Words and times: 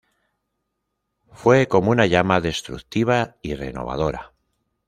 Fue 1.31 1.67
como 1.67 1.91
una 1.91 2.07
llama 2.07 2.41
destructiva 2.41 3.37
y 3.43 3.53
renovadora". 3.53 4.33